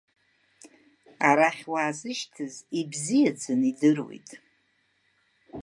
Арахь 1.27 1.63
уаазышьҭыз 1.71 2.55
ибзиаӡаны 2.79 3.67
идыруеит… 3.71 4.29